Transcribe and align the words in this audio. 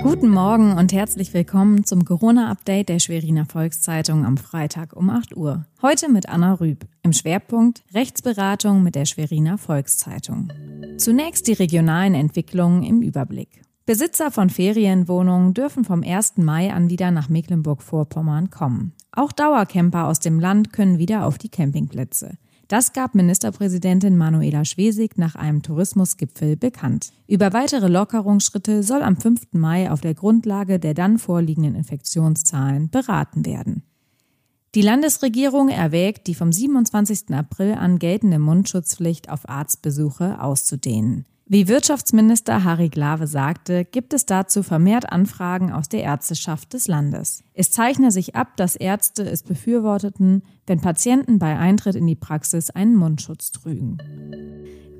Guten 0.00 0.28
Morgen 0.28 0.78
und 0.78 0.92
herzlich 0.92 1.34
willkommen 1.34 1.84
zum 1.84 2.04
Corona-Update 2.04 2.88
der 2.88 3.00
Schweriner 3.00 3.46
Volkszeitung 3.46 4.24
am 4.24 4.36
Freitag 4.36 4.94
um 4.94 5.10
8 5.10 5.36
Uhr. 5.36 5.66
Heute 5.82 6.08
mit 6.08 6.28
Anna 6.28 6.54
Rüb. 6.54 6.86
Im 7.02 7.12
Schwerpunkt 7.12 7.82
Rechtsberatung 7.92 8.84
mit 8.84 8.94
der 8.94 9.06
Schweriner 9.06 9.58
Volkszeitung. 9.58 10.52
Zunächst 10.98 11.48
die 11.48 11.52
regionalen 11.52 12.14
Entwicklungen 12.14 12.84
im 12.84 13.02
Überblick. 13.02 13.62
Besitzer 13.86 14.30
von 14.30 14.50
Ferienwohnungen 14.50 15.52
dürfen 15.52 15.84
vom 15.84 16.04
1. 16.04 16.36
Mai 16.36 16.72
an 16.72 16.90
wieder 16.90 17.10
nach 17.10 17.28
Mecklenburg-Vorpommern 17.28 18.50
kommen. 18.50 18.92
Auch 19.12 19.32
Dauercamper 19.32 20.06
aus 20.06 20.20
dem 20.20 20.38
Land 20.38 20.72
können 20.72 20.98
wieder 20.98 21.26
auf 21.26 21.38
die 21.38 21.48
Campingplätze. 21.48 22.38
Das 22.68 22.92
gab 22.92 23.14
Ministerpräsidentin 23.14 24.18
Manuela 24.18 24.66
Schwesig 24.66 25.16
nach 25.16 25.34
einem 25.34 25.62
Tourismusgipfel 25.62 26.54
bekannt. 26.56 27.12
Über 27.26 27.54
weitere 27.54 27.88
Lockerungsschritte 27.88 28.82
soll 28.82 29.02
am 29.02 29.16
5. 29.16 29.54
Mai 29.54 29.90
auf 29.90 30.02
der 30.02 30.12
Grundlage 30.12 30.78
der 30.78 30.92
dann 30.92 31.18
vorliegenden 31.18 31.74
Infektionszahlen 31.74 32.90
beraten 32.90 33.46
werden. 33.46 33.84
Die 34.74 34.82
Landesregierung 34.82 35.70
erwägt, 35.70 36.26
die 36.26 36.34
vom 36.34 36.52
27. 36.52 37.30
April 37.30 37.72
an 37.72 37.98
geltende 37.98 38.38
Mundschutzpflicht 38.38 39.30
auf 39.30 39.48
Arztbesuche 39.48 40.38
auszudehnen. 40.38 41.24
Wie 41.50 41.66
Wirtschaftsminister 41.66 42.62
Harry 42.64 42.90
Glawe 42.90 43.26
sagte, 43.26 43.86
gibt 43.86 44.12
es 44.12 44.26
dazu 44.26 44.62
vermehrt 44.62 45.10
Anfragen 45.10 45.72
aus 45.72 45.88
der 45.88 46.02
Ärzteschaft 46.02 46.74
des 46.74 46.88
Landes. 46.88 47.42
Es 47.54 47.70
zeichne 47.70 48.10
sich 48.10 48.36
ab, 48.36 48.58
dass 48.58 48.76
Ärzte 48.76 49.22
es 49.22 49.44
befürworteten, 49.44 50.42
wenn 50.66 50.82
Patienten 50.82 51.38
bei 51.38 51.56
Eintritt 51.56 51.94
in 51.94 52.06
die 52.06 52.16
Praxis 52.16 52.68
einen 52.68 52.94
Mundschutz 52.96 53.50
trügen. 53.50 53.96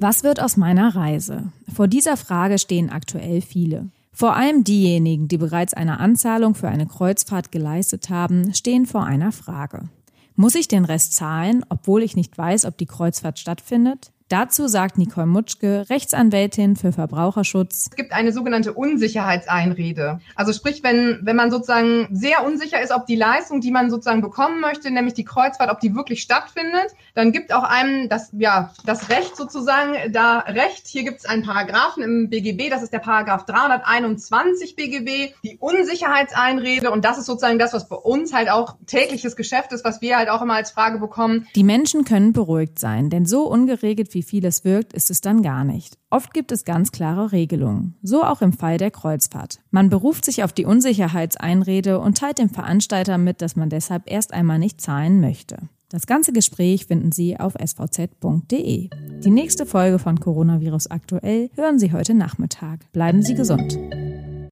Was 0.00 0.24
wird 0.24 0.40
aus 0.40 0.56
meiner 0.56 0.96
Reise? 0.96 1.52
Vor 1.70 1.86
dieser 1.86 2.16
Frage 2.16 2.58
stehen 2.58 2.88
aktuell 2.88 3.42
viele. 3.42 3.90
Vor 4.10 4.34
allem 4.34 4.64
diejenigen, 4.64 5.28
die 5.28 5.36
bereits 5.36 5.74
eine 5.74 6.00
Anzahlung 6.00 6.54
für 6.54 6.68
eine 6.68 6.86
Kreuzfahrt 6.86 7.52
geleistet 7.52 8.08
haben, 8.08 8.54
stehen 8.54 8.86
vor 8.86 9.04
einer 9.04 9.32
Frage. 9.32 9.90
Muss 10.34 10.54
ich 10.54 10.66
den 10.66 10.86
Rest 10.86 11.12
zahlen, 11.12 11.62
obwohl 11.68 12.02
ich 12.02 12.16
nicht 12.16 12.38
weiß, 12.38 12.64
ob 12.64 12.78
die 12.78 12.86
Kreuzfahrt 12.86 13.38
stattfindet? 13.38 14.12
Dazu 14.28 14.68
sagt 14.68 14.98
Nicole 14.98 15.26
Mutschke, 15.26 15.86
Rechtsanwältin 15.88 16.76
für 16.76 16.92
Verbraucherschutz. 16.92 17.86
Es 17.90 17.96
gibt 17.96 18.12
eine 18.12 18.30
sogenannte 18.30 18.74
Unsicherheitseinrede. 18.74 20.20
Also 20.34 20.52
sprich, 20.52 20.82
wenn, 20.82 21.20
wenn 21.22 21.34
man 21.34 21.50
sozusagen 21.50 22.08
sehr 22.12 22.44
unsicher 22.44 22.78
ist, 22.82 22.92
ob 22.92 23.06
die 23.06 23.16
Leistung, 23.16 23.62
die 23.62 23.70
man 23.70 23.88
sozusagen 23.90 24.20
bekommen 24.20 24.60
möchte, 24.60 24.90
nämlich 24.90 25.14
die 25.14 25.24
Kreuzfahrt, 25.24 25.70
ob 25.70 25.80
die 25.80 25.94
wirklich 25.94 26.20
stattfindet, 26.20 26.94
dann 27.14 27.32
gibt 27.32 27.54
auch 27.54 27.62
einem 27.62 28.10
das, 28.10 28.28
ja, 28.32 28.74
das 28.84 29.08
Recht 29.08 29.34
sozusagen 29.34 30.12
da 30.12 30.40
Recht. 30.40 30.86
Hier 30.86 31.04
gibt 31.04 31.20
es 31.20 31.24
einen 31.24 31.42
Paragraphen 31.42 32.02
im 32.02 32.28
BGB, 32.28 32.68
das 32.68 32.82
ist 32.82 32.92
der 32.92 32.98
Paragraph 32.98 33.46
321 33.46 34.76
BGB, 34.76 35.32
die 35.42 35.56
Unsicherheitseinrede. 35.58 36.90
Und 36.90 37.06
das 37.06 37.16
ist 37.16 37.24
sozusagen 37.24 37.58
das, 37.58 37.72
was 37.72 37.88
bei 37.88 37.96
uns 37.96 38.34
halt 38.34 38.50
auch 38.50 38.76
tägliches 38.86 39.36
Geschäft 39.36 39.72
ist, 39.72 39.86
was 39.86 40.02
wir 40.02 40.18
halt 40.18 40.28
auch 40.28 40.42
immer 40.42 40.54
als 40.54 40.70
Frage 40.70 40.98
bekommen. 40.98 41.46
Die 41.54 41.64
Menschen 41.64 42.04
können 42.04 42.34
beruhigt 42.34 42.78
sein, 42.78 43.08
denn 43.08 43.24
so 43.24 43.48
ungeregelt 43.48 44.12
wie 44.12 44.17
wie 44.18 44.22
viel 44.24 44.44
es 44.44 44.64
wirkt, 44.64 44.94
ist 44.94 45.10
es 45.10 45.20
dann 45.20 45.42
gar 45.42 45.62
nicht. 45.62 45.96
Oft 46.10 46.34
gibt 46.34 46.50
es 46.50 46.64
ganz 46.64 46.90
klare 46.90 47.30
Regelungen. 47.30 47.94
So 48.02 48.24
auch 48.24 48.42
im 48.42 48.52
Fall 48.52 48.76
der 48.76 48.90
Kreuzfahrt. 48.90 49.60
Man 49.70 49.90
beruft 49.90 50.24
sich 50.24 50.42
auf 50.42 50.52
die 50.52 50.64
Unsicherheitseinrede 50.64 52.00
und 52.00 52.18
teilt 52.18 52.38
dem 52.38 52.48
Veranstalter 52.48 53.16
mit, 53.16 53.42
dass 53.42 53.54
man 53.54 53.70
deshalb 53.70 54.10
erst 54.10 54.34
einmal 54.34 54.58
nicht 54.58 54.80
zahlen 54.80 55.20
möchte. 55.20 55.58
Das 55.88 56.08
ganze 56.08 56.32
Gespräch 56.32 56.86
finden 56.86 57.12
Sie 57.12 57.38
auf 57.38 57.54
svz.de. 57.54 58.90
Die 59.24 59.30
nächste 59.30 59.66
Folge 59.66 60.00
von 60.00 60.18
Coronavirus 60.18 60.90
aktuell 60.90 61.50
hören 61.54 61.78
Sie 61.78 61.92
heute 61.92 62.14
Nachmittag. 62.14 62.90
Bleiben 62.90 63.22
Sie 63.22 63.36
gesund. 63.36 63.78